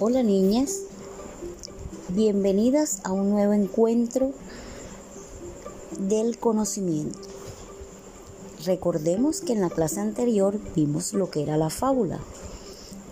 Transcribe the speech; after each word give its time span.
Hola 0.00 0.22
niñas, 0.22 0.82
bienvenidas 2.10 3.00
a 3.02 3.10
un 3.10 3.30
nuevo 3.30 3.52
encuentro 3.52 4.30
del 5.98 6.38
conocimiento. 6.38 7.18
Recordemos 8.64 9.40
que 9.40 9.54
en 9.54 9.60
la 9.60 9.70
clase 9.70 9.98
anterior 9.98 10.60
vimos 10.76 11.14
lo 11.14 11.30
que 11.32 11.42
era 11.42 11.56
la 11.56 11.68
fábula, 11.68 12.20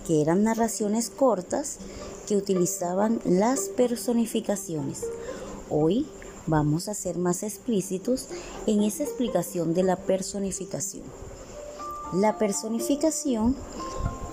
que 0.06 0.22
eran 0.22 0.44
narraciones 0.44 1.10
cortas 1.10 1.78
que 2.28 2.36
utilizaban 2.36 3.20
las 3.24 3.62
personificaciones. 3.62 5.02
Hoy 5.68 6.06
vamos 6.46 6.86
a 6.86 6.94
ser 6.94 7.18
más 7.18 7.42
explícitos 7.42 8.28
en 8.68 8.84
esa 8.84 9.02
explicación 9.02 9.74
de 9.74 9.82
la 9.82 9.96
personificación. 9.96 11.02
La 12.12 12.38
personificación 12.38 13.56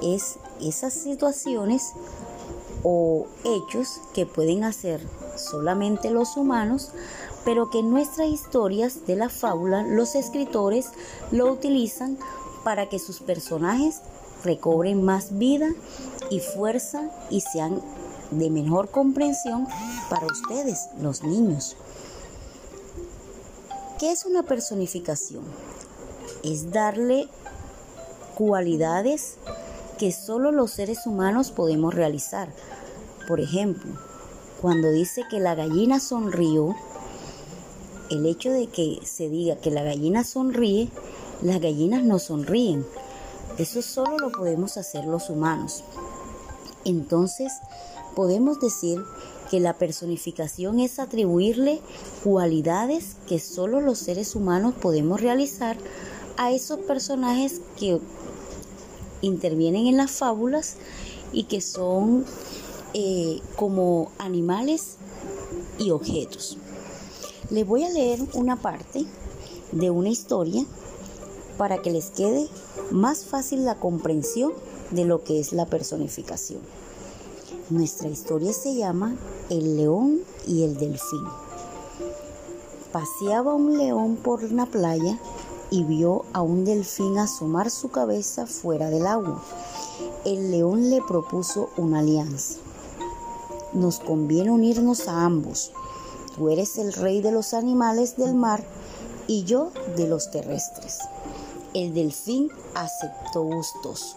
es 0.04 0.36
esas 0.62 0.94
situaciones 0.94 1.94
o 2.84 3.26
hechos 3.44 4.02
que 4.14 4.26
pueden 4.26 4.64
hacer 4.64 5.02
solamente 5.38 6.12
los 6.12 6.38
humanos, 6.38 6.92
pero 7.46 7.70
que 7.70 7.80
en 7.80 7.90
nuestras 7.90 8.28
historias 8.28 9.06
de 9.08 9.16
la 9.16 9.30
fábula 9.30 9.84
los 9.84 10.16
escritores 10.16 10.90
lo 11.32 11.52
utilizan 11.52 12.18
para 12.64 12.90
que 12.90 13.00
sus 13.00 13.20
personajes 13.20 14.02
recobren 14.44 15.04
más 15.04 15.38
vida 15.38 15.70
y 16.30 16.40
fuerza 16.40 17.10
y 17.30 17.42
sean 17.42 17.82
de 18.32 18.50
mejor 18.50 18.90
comprensión 18.90 19.68
para 20.10 20.28
ustedes, 20.28 20.88
los 21.02 21.24
niños. 21.24 21.76
¿Qué 24.00 24.12
es 24.12 24.26
una 24.26 24.44
personificación? 24.44 25.44
Es 26.44 26.72
darle 26.72 27.30
cualidades 28.36 29.38
que 30.04 30.12
solo 30.12 30.52
los 30.52 30.72
seres 30.72 31.08
humanos 31.08 31.52
podemos 31.52 31.94
realizar. 31.94 32.50
Por 33.26 33.40
ejemplo, 33.40 33.90
cuando 34.62 34.92
dice 34.92 35.24
que 35.30 35.40
la 35.40 35.56
gallina 35.56 36.02
sonrió, 36.02 36.76
el 38.10 38.26
hecho 38.26 38.52
de 38.52 38.68
que 38.68 39.00
se 39.06 39.30
diga 39.30 39.56
que 39.56 39.72
la 39.72 39.82
gallina 39.82 40.26
sonríe, 40.26 40.90
las 41.42 41.62
gallinas 41.62 42.04
no 42.04 42.20
sonríen. 42.20 42.86
Eso 43.58 43.82
solo 43.82 44.18
lo 44.18 44.34
podemos 44.34 44.76
hacer 44.76 45.06
los 45.06 45.30
humanos. 45.30 45.86
Entonces, 46.84 47.54
podemos 48.14 48.60
decir 48.60 49.02
que 49.50 49.62
la 49.62 49.78
personificación 49.78 50.82
es 50.82 51.00
atribuirle 51.00 51.80
cualidades 52.26 53.16
que 53.26 53.40
solo 53.40 53.80
los 53.80 54.00
seres 54.00 54.36
humanos 54.36 54.74
podemos 54.82 55.22
realizar 55.22 55.78
a 56.36 56.52
esos 56.52 56.80
personajes 56.80 57.62
que 57.80 58.02
intervienen 59.24 59.88
en 59.88 59.98
las 59.98 60.12
fábulas 60.12 60.76
y 61.32 61.46
que 61.46 61.62
son 61.62 62.26
eh, 62.94 63.42
como 63.56 64.12
animales 64.20 64.98
y 65.80 65.90
objetos. 65.90 66.58
Les 67.50 67.66
voy 67.66 67.84
a 67.84 67.90
leer 67.90 68.20
una 68.34 68.56
parte 68.56 69.06
de 69.72 69.90
una 69.90 70.10
historia 70.10 70.64
para 71.58 71.82
que 71.82 71.92
les 71.92 72.12
quede 72.12 72.48
más 72.92 73.26
fácil 73.26 73.66
la 73.66 73.80
comprensión 73.80 74.54
de 74.92 75.06
lo 75.06 75.24
que 75.24 75.40
es 75.40 75.54
la 75.54 75.66
personificación. 75.66 76.60
Nuestra 77.70 78.10
historia 78.10 78.54
se 78.54 78.76
llama 78.76 79.16
El 79.50 79.78
león 79.78 80.20
y 80.46 80.64
el 80.64 80.78
delfín. 80.78 81.24
Paseaba 82.92 83.56
un 83.56 83.78
león 83.78 84.18
por 84.18 84.44
una 84.44 84.66
playa 84.66 85.20
y 85.74 85.84
vio 85.84 86.24
a 86.34 86.44
un 86.44 86.66
delfín 86.66 87.18
asomar 87.18 87.72
su 87.72 87.90
cabeza 87.90 88.46
fuera 88.46 88.92
del 88.92 89.08
agua. 89.08 89.44
El 90.24 90.52
león 90.52 90.92
le 90.92 91.02
propuso 91.02 91.72
una 91.78 91.98
alianza. 91.98 92.60
Nos 93.74 94.00
conviene 94.00 94.52
unirnos 94.52 95.08
a 95.08 95.26
ambos. 95.26 95.72
Tú 96.36 96.50
eres 96.50 96.78
el 96.78 96.94
rey 96.94 97.22
de 97.22 97.32
los 97.32 97.56
animales 97.56 98.18
del 98.18 98.36
mar 98.36 98.64
y 99.26 99.46
yo 99.46 99.72
de 99.98 100.08
los 100.08 100.30
terrestres. 100.30 101.00
El 101.74 101.96
delfín 101.96 102.52
aceptó 102.76 103.42
gustoso. 103.42 104.16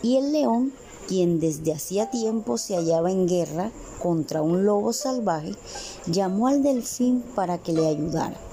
Y 0.00 0.16
el 0.16 0.32
león, 0.32 0.72
quien 1.08 1.40
desde 1.40 1.74
hacía 1.74 2.08
tiempo 2.08 2.56
se 2.56 2.74
hallaba 2.74 3.10
en 3.10 3.28
guerra 3.28 3.70
contra 4.02 4.40
un 4.40 4.64
lobo 4.64 4.94
salvaje, 4.94 5.54
llamó 6.06 6.48
al 6.48 6.62
delfín 6.62 7.22
para 7.34 7.58
que 7.58 7.74
le 7.74 7.86
ayudara. 7.86 8.47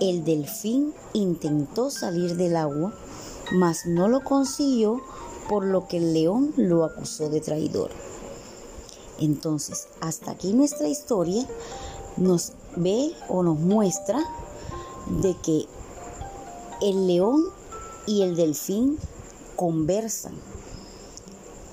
El 0.00 0.24
delfín 0.24 0.92
intentó 1.12 1.90
salir 1.90 2.36
del 2.36 2.56
agua, 2.56 2.92
mas 3.52 3.86
no 3.86 4.08
lo 4.08 4.24
consiguió, 4.24 5.00
por 5.48 5.64
lo 5.64 5.86
que 5.86 5.98
el 5.98 6.14
león 6.14 6.52
lo 6.56 6.84
acusó 6.84 7.28
de 7.28 7.40
traidor. 7.40 7.90
Entonces, 9.20 9.88
hasta 10.00 10.32
aquí 10.32 10.52
nuestra 10.52 10.88
historia 10.88 11.46
nos 12.16 12.52
ve 12.76 13.12
o 13.28 13.42
nos 13.42 13.58
muestra 13.58 14.18
de 15.22 15.36
que 15.42 15.66
el 16.82 17.06
león 17.06 17.44
y 18.06 18.22
el 18.22 18.36
delfín 18.36 18.98
conversan 19.56 20.34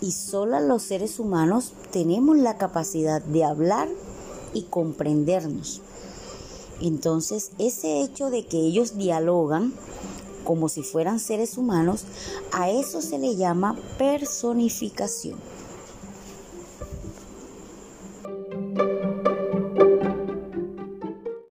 y 0.01 0.11
solo 0.11 0.59
los 0.59 0.81
seres 0.81 1.19
humanos 1.19 1.73
tenemos 1.91 2.37
la 2.37 2.57
capacidad 2.57 3.21
de 3.21 3.43
hablar 3.45 3.87
y 4.53 4.63
comprendernos. 4.63 5.81
Entonces, 6.81 7.51
ese 7.59 8.01
hecho 8.01 8.29
de 8.29 8.45
que 8.45 8.57
ellos 8.57 8.97
dialogan 8.97 9.73
como 10.43 10.69
si 10.69 10.81
fueran 10.83 11.19
seres 11.19 11.57
humanos, 11.57 12.03
a 12.51 12.69
eso 12.69 13.01
se 13.01 13.19
le 13.19 13.35
llama 13.35 13.77
personificación. 13.97 15.39